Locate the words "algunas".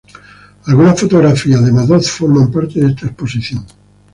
0.65-0.99